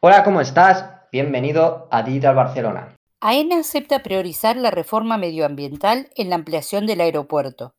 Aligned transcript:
Hola, 0.00 0.22
¿cómo 0.22 0.40
estás? 0.40 0.84
Bienvenido 1.10 1.88
a 1.90 2.04
Digital 2.04 2.36
Barcelona. 2.36 2.96
AENA 3.18 3.58
acepta 3.58 4.00
priorizar 4.04 4.56
la 4.56 4.70
reforma 4.70 5.18
medioambiental 5.18 6.08
en 6.14 6.30
la 6.30 6.36
ampliación 6.36 6.86
del 6.86 7.00
aeropuerto. 7.00 7.74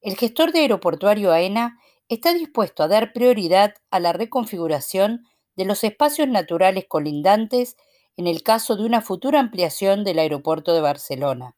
El 0.00 0.16
gestor 0.16 0.52
de 0.52 0.60
aeroportuario 0.60 1.32
AENA 1.32 1.80
está 2.08 2.32
dispuesto 2.32 2.84
a 2.84 2.88
dar 2.88 3.12
prioridad 3.12 3.74
a 3.90 3.98
la 3.98 4.12
reconfiguración 4.12 5.26
de 5.56 5.64
los 5.64 5.82
espacios 5.82 6.28
naturales 6.28 6.84
colindantes 6.86 7.76
en 8.16 8.28
el 8.28 8.44
caso 8.44 8.76
de 8.76 8.84
una 8.84 9.00
futura 9.00 9.40
ampliación 9.40 10.04
del 10.04 10.20
aeropuerto 10.20 10.74
de 10.74 10.80
Barcelona. 10.80 11.56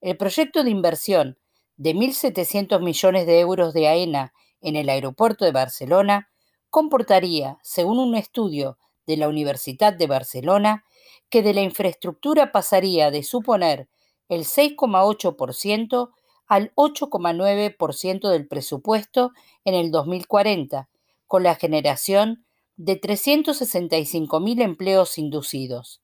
El 0.00 0.16
proyecto 0.16 0.64
de 0.64 0.70
inversión 0.70 1.38
de 1.76 1.94
1.700 1.94 2.82
millones 2.82 3.26
de 3.26 3.38
euros 3.38 3.74
de 3.74 3.86
AENA 3.86 4.32
en 4.60 4.74
el 4.74 4.88
aeropuerto 4.88 5.44
de 5.44 5.52
Barcelona 5.52 6.32
comportaría, 6.68 7.58
según 7.62 8.00
un 8.00 8.16
estudio 8.16 8.76
de 9.10 9.16
la 9.16 9.28
Universidad 9.28 9.92
de 9.92 10.06
Barcelona, 10.06 10.84
que 11.30 11.42
de 11.42 11.52
la 11.52 11.62
infraestructura 11.62 12.52
pasaría 12.52 13.10
de 13.10 13.24
suponer 13.24 13.88
el 14.28 14.44
6,8% 14.44 16.10
al 16.46 16.72
8,9% 16.76 18.28
del 18.28 18.46
presupuesto 18.46 19.32
en 19.64 19.74
el 19.74 19.90
2040, 19.90 20.88
con 21.26 21.42
la 21.42 21.56
generación 21.56 22.44
de 22.76 23.00
365.000 23.00 24.62
empleos 24.62 25.18
inducidos. 25.18 26.02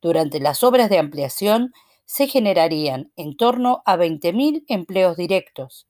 Durante 0.00 0.38
las 0.38 0.62
obras 0.62 0.88
de 0.90 0.98
ampliación 0.98 1.72
se 2.04 2.28
generarían 2.28 3.10
en 3.16 3.36
torno 3.36 3.82
a 3.84 3.96
20.000 3.96 4.64
empleos 4.68 5.16
directos. 5.16 5.88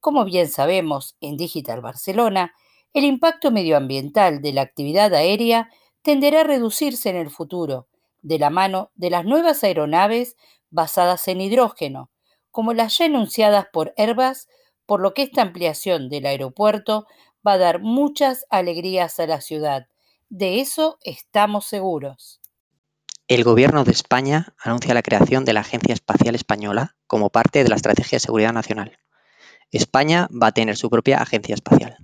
Como 0.00 0.24
bien 0.24 0.48
sabemos, 0.48 1.16
en 1.20 1.36
Digital 1.36 1.82
Barcelona, 1.82 2.54
el 2.94 3.04
impacto 3.04 3.50
medioambiental 3.50 4.40
de 4.40 4.52
la 4.52 4.62
actividad 4.62 5.12
aérea 5.14 5.70
tenderá 6.02 6.40
a 6.40 6.44
reducirse 6.44 7.10
en 7.10 7.16
el 7.16 7.30
futuro, 7.30 7.88
de 8.22 8.38
la 8.38 8.50
mano 8.50 8.90
de 8.94 9.10
las 9.10 9.24
nuevas 9.24 9.62
aeronaves 9.64 10.36
basadas 10.70 11.28
en 11.28 11.40
hidrógeno, 11.40 12.10
como 12.50 12.72
las 12.72 12.98
ya 12.98 13.06
enunciadas 13.06 13.66
por 13.72 13.94
Airbus, 13.96 14.48
por 14.86 15.00
lo 15.00 15.14
que 15.14 15.22
esta 15.22 15.42
ampliación 15.42 16.08
del 16.08 16.26
aeropuerto 16.26 17.06
va 17.46 17.52
a 17.52 17.58
dar 17.58 17.80
muchas 17.80 18.46
alegrías 18.50 19.20
a 19.20 19.26
la 19.26 19.40
ciudad. 19.40 19.86
De 20.28 20.60
eso 20.60 20.98
estamos 21.02 21.66
seguros. 21.66 22.40
El 23.28 23.44
Gobierno 23.44 23.84
de 23.84 23.92
España 23.92 24.54
anuncia 24.58 24.94
la 24.94 25.02
creación 25.02 25.44
de 25.44 25.52
la 25.52 25.60
Agencia 25.60 25.92
Espacial 25.94 26.34
Española 26.34 26.96
como 27.06 27.30
parte 27.30 27.62
de 27.62 27.68
la 27.68 27.76
Estrategia 27.76 28.16
de 28.16 28.20
Seguridad 28.20 28.52
Nacional. 28.52 28.98
España 29.70 30.28
va 30.30 30.48
a 30.48 30.52
tener 30.52 30.76
su 30.76 30.88
propia 30.88 31.18
agencia 31.18 31.54
espacial. 31.54 31.98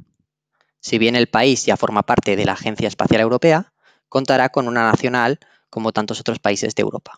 Si 0.80 0.98
bien 0.98 1.16
el 1.16 1.28
país 1.28 1.64
ya 1.64 1.78
forma 1.78 2.02
parte 2.02 2.36
de 2.36 2.44
la 2.44 2.52
Agencia 2.52 2.88
Espacial 2.88 3.22
Europea, 3.22 3.72
contará 4.14 4.50
con 4.50 4.68
una 4.68 4.88
nacional 4.88 5.40
como 5.70 5.90
tantos 5.90 6.20
otros 6.20 6.38
países 6.38 6.76
de 6.76 6.82
Europa. 6.82 7.16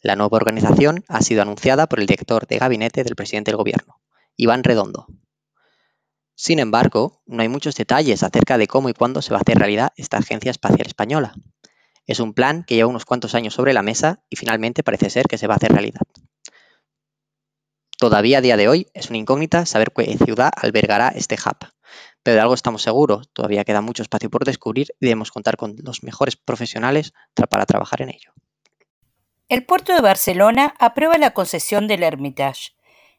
La 0.00 0.14
nueva 0.14 0.36
organización 0.36 1.04
ha 1.08 1.20
sido 1.22 1.42
anunciada 1.42 1.88
por 1.88 1.98
el 1.98 2.06
director 2.06 2.46
de 2.46 2.58
gabinete 2.58 3.02
del 3.02 3.16
presidente 3.16 3.50
del 3.50 3.56
gobierno, 3.56 4.00
Iván 4.36 4.62
Redondo. 4.62 5.08
Sin 6.36 6.60
embargo, 6.60 7.20
no 7.26 7.42
hay 7.42 7.48
muchos 7.48 7.74
detalles 7.74 8.22
acerca 8.22 8.58
de 8.58 8.68
cómo 8.68 8.88
y 8.88 8.94
cuándo 8.94 9.22
se 9.22 9.32
va 9.32 9.38
a 9.38 9.40
hacer 9.40 9.58
realidad 9.58 9.92
esta 9.96 10.18
Agencia 10.18 10.52
Espacial 10.52 10.86
Española. 10.86 11.34
Es 12.06 12.20
un 12.20 12.32
plan 12.32 12.62
que 12.62 12.76
lleva 12.76 12.90
unos 12.90 13.06
cuantos 13.06 13.34
años 13.34 13.54
sobre 13.54 13.72
la 13.72 13.82
mesa 13.82 14.22
y 14.30 14.36
finalmente 14.36 14.84
parece 14.84 15.10
ser 15.10 15.26
que 15.26 15.36
se 15.36 15.48
va 15.48 15.54
a 15.54 15.56
hacer 15.56 15.72
realidad. 15.72 16.02
Todavía 17.98 18.38
a 18.38 18.40
día 18.40 18.56
de 18.56 18.68
hoy 18.68 18.86
es 18.94 19.08
una 19.08 19.18
incógnita 19.18 19.66
saber 19.66 19.92
qué 19.92 20.16
ciudad 20.16 20.52
albergará 20.54 21.08
este 21.08 21.34
hub, 21.34 21.73
pero 22.24 22.36
de 22.36 22.40
algo 22.40 22.54
estamos 22.54 22.82
seguros, 22.82 23.28
todavía 23.32 23.64
queda 23.64 23.82
mucho 23.82 24.02
espacio 24.02 24.30
por 24.30 24.44
descubrir 24.44 24.88
y 24.98 25.06
debemos 25.06 25.30
contar 25.30 25.56
con 25.58 25.76
los 25.84 26.02
mejores 26.02 26.36
profesionales 26.36 27.12
para 27.50 27.66
trabajar 27.66 28.00
en 28.00 28.08
ello. 28.08 28.32
El 29.50 29.66
puerto 29.66 29.94
de 29.94 30.00
Barcelona 30.00 30.74
aprueba 30.78 31.18
la 31.18 31.32
concesión 31.34 31.86
del 31.86 32.02
Hermitage. 32.02 32.72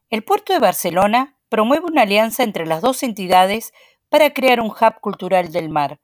El 0.09 0.23
puerto 0.23 0.53
de 0.53 0.59
Barcelona 0.59 1.37
promueve 1.49 1.85
una 1.85 2.01
alianza 2.01 2.43
entre 2.43 2.65
las 2.65 2.81
dos 2.81 3.03
entidades 3.03 3.73
para 4.09 4.33
crear 4.33 4.59
un 4.59 4.71
hub 4.71 4.99
cultural 5.01 5.51
del 5.51 5.69
mar. 5.69 5.99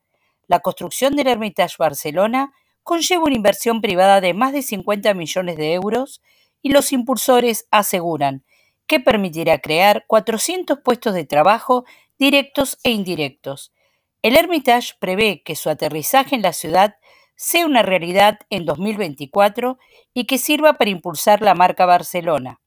La 0.46 0.60
construcción 0.60 1.16
del 1.16 1.28
Hermitage 1.28 1.78
Barcelona 1.80 2.54
conlleva 2.84 3.24
una 3.24 3.36
inversión 3.36 3.82
privada 3.82 4.22
de 4.22 4.36
más 4.36 4.54
de 4.54 4.62
50 4.62 5.16
millones 5.16 5.58
de 5.58 5.74
euros 5.74 6.22
y 6.62 6.70
los 6.70 6.92
impulsores 6.92 7.68
aseguran 7.72 8.46
que 8.86 9.00
permitirá 9.00 9.58
crear 9.60 10.06
400 10.06 10.80
puestos 10.84 11.16
de 11.16 11.26
trabajo 11.26 11.86
directos 12.22 12.78
e 12.84 12.92
indirectos. 12.92 13.74
El 14.22 14.38
Hermitage 14.38 14.94
prevé 15.00 15.42
que 15.42 15.56
su 15.56 15.72
aterrizaje 15.72 16.36
en 16.36 16.44
la 16.44 16.54
ciudad 16.54 16.98
sea 17.36 17.66
una 17.66 17.82
realidad 17.82 18.38
en 18.52 18.66
2024 18.66 19.80
y 20.14 20.26
que 20.26 20.38
sirva 20.38 20.74
para 20.74 20.92
impulsar 20.92 21.42
la 21.42 21.56
marca 21.56 21.88
Barcelona. 21.88 22.62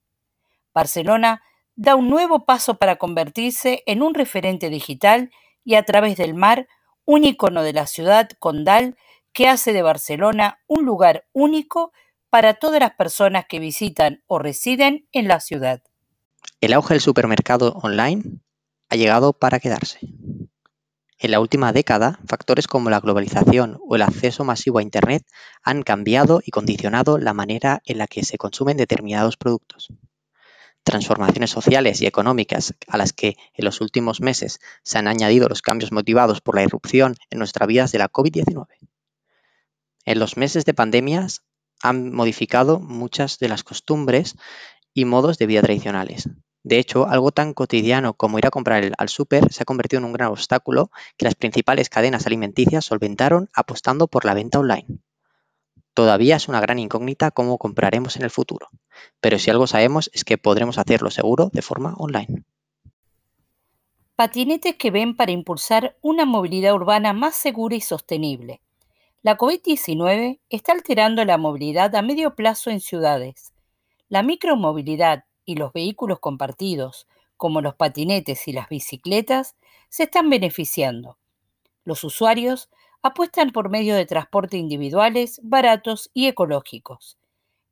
Barcelona 0.75 1.41
da 1.77 1.95
un 1.95 2.11
nuevo 2.11 2.45
paso 2.45 2.79
para 2.79 2.97
convertirse 2.97 3.85
en 3.87 4.03
un 4.03 4.15
referente 4.15 4.71
digital 4.71 5.31
y 5.63 5.77
a 5.77 5.85
través 5.85 6.17
del 6.17 6.35
mar 6.35 6.67
un 7.05 7.23
icono 7.23 7.63
de 7.63 7.75
la 7.75 7.87
ciudad 7.87 8.31
condal 8.41 8.97
que 9.33 9.47
hace 9.47 9.73
de 9.73 9.83
Barcelona 9.83 10.59
un 10.67 10.85
lugar 10.85 11.29
único 11.33 11.93
para 12.29 12.55
todas 12.55 12.81
las 12.81 12.95
personas 12.97 13.47
que 13.49 13.61
visitan 13.61 14.25
o 14.27 14.41
residen 14.41 15.07
en 15.13 15.29
la 15.29 15.39
ciudad. 15.39 15.81
El 16.61 16.73
auge 16.73 16.95
del 16.95 17.01
supermercado 17.01 17.75
online 17.85 18.41
ha 18.95 18.97
llegado 18.97 19.33
para 19.33 19.59
quedarse. 19.59 19.99
En 21.19 21.31
la 21.33 21.41
última 21.41 21.73
década, 21.73 22.21
factores 22.29 22.69
como 22.69 22.91
la 22.91 23.01
globalización 23.01 23.81
o 23.85 23.97
el 23.97 24.03
acceso 24.03 24.45
masivo 24.45 24.79
a 24.79 24.83
Internet 24.83 25.27
han 25.65 25.83
cambiado 25.83 26.41
y 26.45 26.53
condicionado 26.53 27.19
la 27.19 27.35
manera 27.35 27.83
en 27.87 27.99
la 27.99 28.07
que 28.07 28.25
se 28.25 28.39
consumen 28.39 28.77
determinados 28.77 29.37
productos. 29.37 29.89
Transformaciones 30.85 31.51
sociales 31.51 32.03
y 32.03 32.07
económicas 32.07 32.75
a 32.87 32.97
las 32.97 33.13
que 33.13 33.37
en 33.55 33.65
los 33.65 33.81
últimos 33.81 34.21
meses 34.21 34.61
se 34.85 34.99
han 34.99 35.09
añadido 35.09 35.49
los 35.49 35.63
cambios 35.63 35.91
motivados 35.91 36.41
por 36.41 36.55
la 36.55 36.63
irrupción 36.63 37.17
en 37.31 37.39
nuestras 37.39 37.67
vidas 37.67 37.91
de 37.91 37.99
la 37.99 38.13
COVID-19. 38.13 38.67
En 40.05 40.19
los 40.21 40.37
meses 40.37 40.65
de 40.67 40.75
pandemias 40.75 41.43
han 41.83 42.13
modificado 42.13 42.79
muchas 42.79 43.39
de 43.39 43.49
las 43.49 43.65
costumbres 43.65 44.37
y 44.93 45.05
modos 45.05 45.39
de 45.39 45.47
vida 45.47 45.63
tradicionales, 45.63 46.29
de 46.65 46.79
hecho, 46.79 47.07
algo 47.07 47.31
tan 47.31 47.53
cotidiano 47.53 48.15
como 48.15 48.39
ir 48.39 48.47
a 48.47 48.51
comprar 48.51 48.91
al 48.97 49.09
súper 49.11 49.53
se 49.53 49.63
ha 49.63 49.67
convertido 49.67 49.99
en 49.99 50.07
un 50.07 50.15
gran 50.15 50.31
obstáculo 50.31 50.91
que 51.19 51.27
las 51.27 51.35
principales 51.35 51.91
cadenas 51.91 52.27
alimenticias 52.27 52.87
solventaron 52.87 53.51
apostando 53.53 54.09
por 54.09 54.25
la 54.25 54.33
venta 54.33 54.59
online. 54.59 54.87
Todavía 55.93 56.37
es 56.37 56.49
una 56.49 56.63
gran 56.63 56.79
incógnita 56.79 57.31
cómo 57.31 57.59
compraremos 57.59 58.17
en 58.17 58.23
el 58.23 58.31
futuro, 58.31 58.69
pero 59.21 59.39
si 59.39 59.51
algo 59.51 59.67
sabemos 59.67 60.11
es 60.15 60.25
que 60.25 60.39
podremos 60.39 60.79
hacerlo 60.79 61.11
seguro 61.11 61.51
de 61.53 61.61
forma 61.61 61.95
online. 61.99 62.45
Patinetes 64.17 64.77
que 64.77 64.91
ven 64.91 65.17
para 65.17 65.33
impulsar 65.33 65.99
una 66.01 66.25
movilidad 66.25 66.73
urbana 66.73 67.13
más 67.13 67.35
segura 67.35 67.77
y 67.77 67.83
sostenible. 67.83 68.63
La 69.21 69.37
COVID-19 69.37 70.41
está 70.49 70.73
alterando 70.73 71.27
la 71.27 71.37
movilidad 71.37 71.95
a 71.95 72.01
medio 72.01 72.35
plazo 72.35 72.71
en 72.71 72.81
ciudades. 72.81 73.53
La 74.09 74.23
micromovilidad 74.23 75.25
y 75.45 75.57
los 75.57 75.73
vehículos 75.73 76.21
compartidos, 76.21 77.07
como 77.37 77.61
los 77.61 77.75
patinetes 77.75 78.47
y 78.49 78.53
las 78.53 78.69
bicicletas, 78.69 79.57
se 79.89 80.05
están 80.05 80.31
beneficiando. 80.31 81.19
Los 81.85 82.05
usuarios 82.05 82.71
apuestan 83.03 83.51
por 83.51 83.69
medios 83.69 83.99
de 83.99 84.07
transporte 84.07 84.57
individuales, 84.57 85.41
baratos 85.43 86.11
y 86.15 86.27
ecológicos. 86.27 87.19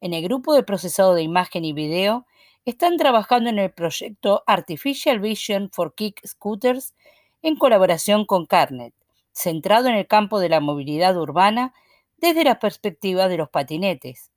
En 0.01 0.15
el 0.15 0.23
grupo 0.25 0.55
de 0.55 0.65
procesado 0.65 1.15
de 1.15 1.23
imagen 1.23 1.65
y 1.65 1.73
video 1.73 2.27
están 2.65 2.97
trabajando 2.97 3.51
en 3.51 3.59
el 3.61 3.71
proyecto 3.71 4.43
Artificial 4.47 5.21
Vision 5.21 5.71
for 5.71 5.95
Kick 5.95 6.21
Scooters 6.27 6.95
en 7.41 7.57
colaboración 7.57 8.27
con 8.27 8.47
Carnet, 8.47 8.95
centrado 9.33 9.89
en 9.89 9.95
el 9.95 10.07
campo 10.07 10.41
de 10.41 10.49
la 10.49 10.61
movilidad 10.61 11.17
urbana 11.17 11.73
desde 12.19 12.45
la 12.45 12.59
perspectiva 12.59 13.29
de 13.29 13.37
los 13.37 13.49
patinetes. 13.49 14.32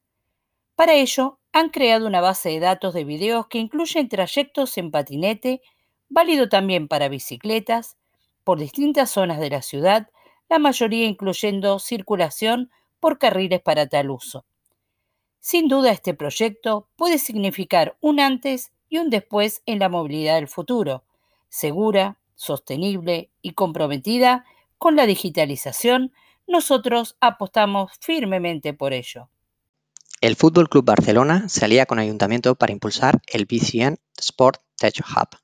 Para 0.75 0.93
ello, 0.93 1.39
han 1.53 1.69
creado 1.69 2.07
una 2.07 2.21
base 2.21 2.49
de 2.49 2.59
datos 2.59 2.93
de 2.93 3.03
videos 3.03 3.47
que 3.47 3.59
incluyen 3.59 4.09
trayectos 4.09 4.77
en 4.77 4.91
patinete, 4.91 5.61
válido 6.09 6.49
también 6.49 6.87
para 6.87 7.09
bicicletas, 7.09 7.97
por 8.43 8.59
distintas 8.59 9.09
zonas 9.11 9.39
de 9.39 9.49
la 9.49 9.61
ciudad, 9.61 10.09
la 10.49 10.59
mayoría 10.59 11.05
incluyendo 11.05 11.79
circulación 11.79 12.71
por 12.99 13.17
carriles 13.17 13.61
para 13.61 13.87
tal 13.87 14.11
uso. 14.11 14.45
Sin 15.39 15.67
duda 15.69 15.91
este 15.91 16.13
proyecto 16.13 16.89
puede 16.97 17.19
significar 17.19 17.97
un 18.01 18.19
antes 18.19 18.71
y 18.89 18.97
un 18.97 19.09
después 19.09 19.61
en 19.65 19.79
la 19.79 19.89
movilidad 19.89 20.35
del 20.35 20.47
futuro, 20.49 21.03
segura, 21.49 22.19
sostenible 22.35 23.31
y 23.41 23.53
comprometida 23.53 24.45
con 24.77 24.95
la 24.95 25.05
digitalización, 25.05 26.13
nosotros 26.47 27.17
apostamos 27.21 27.91
firmemente 28.01 28.73
por 28.73 28.93
ello. 28.93 29.29
El 30.21 30.37
Fútbol 30.37 30.69
Club 30.69 30.85
Barcelona 30.85 31.49
se 31.49 31.65
alía 31.65 31.85
con 31.85 31.99
Ayuntamiento 31.99 32.55
para 32.55 32.71
impulsar 32.71 33.21
el 33.27 33.45
BCN 33.45 33.97
Sport 34.17 34.61
Tech 34.77 35.03
Hub. 35.05 35.37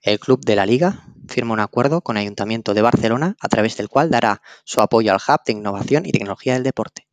El 0.00 0.20
Club 0.20 0.44
de 0.44 0.54
la 0.54 0.66
Liga 0.66 1.04
firma 1.28 1.52
un 1.52 1.60
acuerdo 1.60 2.00
con 2.00 2.16
Ayuntamiento 2.16 2.74
de 2.74 2.82
Barcelona 2.82 3.36
a 3.40 3.48
través 3.48 3.76
del 3.76 3.88
cual 3.88 4.10
dará 4.10 4.40
su 4.64 4.80
apoyo 4.80 5.12
al 5.12 5.18
Hub 5.18 5.40
de 5.44 5.52
Innovación 5.54 6.06
y 6.06 6.12
Tecnología 6.12 6.54
del 6.54 6.62
Deporte. 6.62 7.08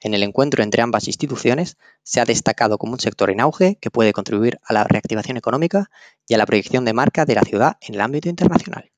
En 0.00 0.14
el 0.14 0.24
encuentro 0.24 0.64
entre 0.64 0.82
ambas 0.82 1.06
instituciones 1.06 1.78
se 2.02 2.20
ha 2.20 2.24
destacado 2.24 2.76
como 2.76 2.94
un 2.94 3.00
sector 3.00 3.30
en 3.30 3.40
auge 3.40 3.78
que 3.80 3.92
puede 3.92 4.12
contribuir 4.12 4.58
a 4.64 4.72
la 4.72 4.82
reactivación 4.82 5.36
económica 5.36 5.90
y 6.26 6.34
a 6.34 6.38
la 6.38 6.46
proyección 6.46 6.84
de 6.84 6.92
marca 6.92 7.24
de 7.24 7.36
la 7.36 7.42
ciudad 7.42 7.76
en 7.80 7.94
el 7.94 8.00
ámbito 8.00 8.28
internacional. 8.28 8.90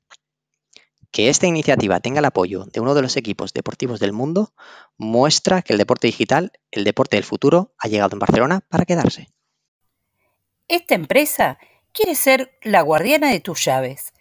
Que 1.11 1.29
esta 1.29 1.47
iniciativa 1.47 1.99
tenga 1.99 2.19
el 2.19 2.25
apoyo 2.25 2.65
de 2.65 2.79
uno 2.79 2.93
de 2.93 3.01
los 3.01 3.17
equipos 3.17 3.53
deportivos 3.53 3.99
del 3.99 4.13
mundo 4.13 4.53
muestra 4.97 5.61
que 5.61 5.73
el 5.73 5.79
deporte 5.79 6.07
digital, 6.07 6.51
el 6.71 6.83
deporte 6.83 7.17
del 7.17 7.23
futuro, 7.23 7.73
ha 7.79 7.87
llegado 7.87 8.15
en 8.15 8.19
Barcelona 8.19 8.61
para 8.69 8.85
quedarse. 8.85 9.29
Esta 10.67 10.93
empresa 10.93 11.57
quiere 11.91 12.13
ser 12.15 12.57
la 12.61 12.81
guardiana 12.81 13.31
de 13.31 13.39
tus 13.39 13.65
llaves. 13.65 14.13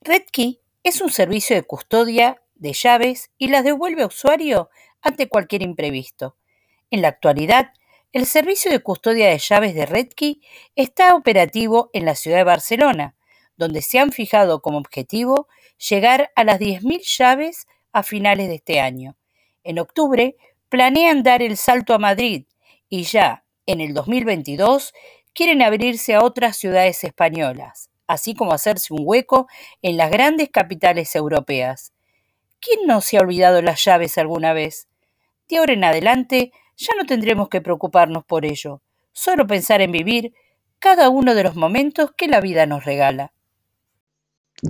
RedKey 0.00 0.60
es 0.82 1.00
un 1.00 1.10
servicio 1.10 1.54
de 1.54 1.62
custodia 1.62 2.42
de 2.54 2.72
llaves 2.72 3.30
y 3.38 3.48
las 3.48 3.64
devuelve 3.64 4.02
a 4.02 4.06
usuario 4.06 4.70
ante 5.02 5.28
cualquier 5.28 5.62
imprevisto. 5.62 6.36
En 6.90 7.02
la 7.02 7.08
actualidad, 7.08 7.72
el 8.12 8.26
servicio 8.26 8.70
de 8.70 8.80
custodia 8.80 9.28
de 9.28 9.38
llaves 9.38 9.74
de 9.74 9.86
RedKey 9.86 10.42
está 10.76 11.14
operativo 11.14 11.90
en 11.92 12.04
la 12.04 12.14
ciudad 12.14 12.38
de 12.38 12.44
Barcelona, 12.44 13.14
donde 13.56 13.82
se 13.82 13.98
han 13.98 14.12
fijado 14.12 14.60
como 14.62 14.78
objetivo 14.78 15.48
llegar 15.78 16.30
a 16.36 16.44
las 16.44 16.58
10.000 16.58 17.00
llaves 17.18 17.66
a 17.92 18.02
finales 18.02 18.48
de 18.48 18.56
este 18.56 18.80
año. 18.80 19.16
En 19.64 19.78
octubre 19.78 20.36
planean 20.68 21.22
dar 21.22 21.42
el 21.42 21.56
salto 21.56 21.94
a 21.94 21.98
Madrid 21.98 22.46
y 22.88 23.04
ya 23.04 23.44
en 23.66 23.80
el 23.80 23.94
2022 23.94 24.92
quieren 25.34 25.62
abrirse 25.62 26.14
a 26.14 26.22
otras 26.22 26.56
ciudades 26.56 27.04
españolas, 27.04 27.90
así 28.06 28.34
como 28.34 28.52
hacerse 28.52 28.92
un 28.92 29.00
hueco 29.02 29.48
en 29.82 29.96
las 29.96 30.10
grandes 30.10 30.50
capitales 30.50 31.14
europeas. 31.14 31.92
¿Quién 32.60 32.86
no 32.86 33.00
se 33.00 33.16
ha 33.16 33.20
olvidado 33.20 33.62
las 33.62 33.84
llaves 33.84 34.18
alguna 34.18 34.52
vez? 34.52 34.88
De 35.48 35.58
ahora 35.58 35.72
en 35.72 35.84
adelante 35.84 36.52
ya 36.76 36.94
no 36.96 37.04
tendremos 37.06 37.48
que 37.48 37.60
preocuparnos 37.60 38.24
por 38.24 38.44
ello, 38.44 38.82
solo 39.12 39.46
pensar 39.46 39.80
en 39.80 39.92
vivir 39.92 40.32
cada 40.78 41.08
uno 41.10 41.34
de 41.34 41.44
los 41.44 41.54
momentos 41.54 42.10
que 42.16 42.28
la 42.28 42.40
vida 42.40 42.66
nos 42.66 42.84
regala. 42.84 43.32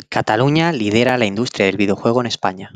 Cataluña 0.08 0.72
lidera 0.72 1.18
la 1.18 1.26
industria 1.26 1.66
del 1.66 1.76
videojuego 1.76 2.22
en 2.22 2.26
España. 2.26 2.70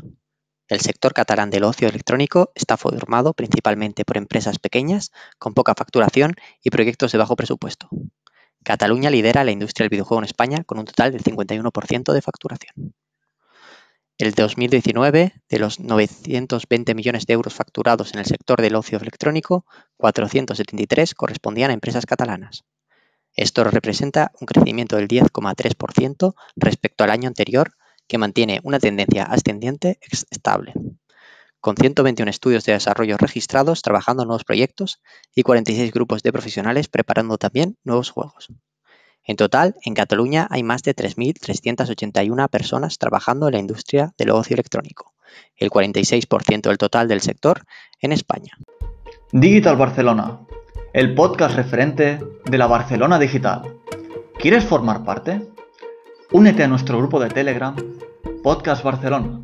El 0.67 0.81
sector 0.81 1.15
catalán 1.15 1.49
del 1.49 1.63
ocio 1.63 1.89
electrónico 1.89 2.51
está 2.53 2.77
formado 2.77 3.33
principalmente 3.33 4.05
por 4.05 4.17
empresas 4.17 4.59
pequeñas, 4.59 5.11
con 5.39 5.55
poca 5.55 5.73
facturación 5.73 6.35
y 6.63 6.69
proyectos 6.69 7.11
de 7.11 7.17
bajo 7.17 7.35
presupuesto. 7.35 7.89
Cataluña 8.63 9.09
lidera 9.09 9.43
la 9.43 9.49
industria 9.49 9.85
del 9.85 9.89
videojuego 9.89 10.19
en 10.19 10.25
España 10.25 10.63
con 10.63 10.77
un 10.77 10.85
total 10.85 11.11
del 11.11 11.23
51% 11.23 12.13
de 12.13 12.21
facturación. 12.21 12.93
El 14.19 14.33
2019, 14.33 15.41
de 15.49 15.59
los 15.59 15.79
920 15.79 16.93
millones 16.93 17.25
de 17.25 17.33
euros 17.33 17.55
facturados 17.55 18.13
en 18.13 18.19
el 18.19 18.27
sector 18.27 18.61
del 18.61 18.75
ocio 18.75 18.99
electrónico, 18.99 19.65
473 19.97 21.15
correspondían 21.15 21.71
a 21.71 21.73
empresas 21.73 22.05
catalanas. 22.05 22.63
Esto 23.37 23.63
representa 23.63 24.31
un 24.41 24.47
crecimiento 24.47 24.95
del 24.95 25.07
10,3% 25.07 26.33
respecto 26.55 27.03
al 27.03 27.11
año 27.11 27.27
anterior, 27.27 27.73
que 28.07 28.17
mantiene 28.17 28.61
una 28.63 28.79
tendencia 28.79 29.23
ascendiente 29.23 29.99
estable, 30.31 30.73
con 31.61 31.77
121 31.77 32.31
estudios 32.31 32.65
de 32.65 32.73
desarrollo 32.73 33.15
registrados 33.17 33.83
trabajando 33.83 34.23
en 34.23 34.29
nuevos 34.29 34.43
proyectos 34.43 35.01
y 35.35 35.43
46 35.43 35.91
grupos 35.93 36.23
de 36.23 36.31
profesionales 36.31 36.87
preparando 36.87 37.37
también 37.37 37.77
nuevos 37.83 38.09
juegos. 38.09 38.47
En 39.23 39.35
total, 39.35 39.75
en 39.83 39.93
Cataluña 39.93 40.47
hay 40.49 40.63
más 40.63 40.81
de 40.81 40.95
3.381 40.95 42.49
personas 42.49 42.97
trabajando 42.97 43.47
en 43.47 43.53
la 43.53 43.59
industria 43.59 44.13
del 44.17 44.31
ocio 44.31 44.55
electrónico, 44.55 45.13
el 45.57 45.69
46% 45.69 46.61
del 46.61 46.77
total 46.79 47.07
del 47.07 47.21
sector 47.21 47.65
en 48.01 48.13
España. 48.13 48.57
Digital 49.31 49.75
Barcelona, 49.75 50.39
el 50.97 51.13
podcast 51.13 51.55
referente 51.55 52.19
de 52.45 52.57
la 52.57 52.65
Barcelona 52.65 53.19
Digital. 53.19 53.61
¿Quieres 54.39 54.63
formar 54.63 55.05
parte? 55.05 55.47
Únete 56.31 56.63
a 56.63 56.67
nuestro 56.67 56.97
grupo 56.97 57.19
de 57.19 57.29
Telegram, 57.29 57.75
Podcast 58.41 58.83
Barcelona. 58.83 59.43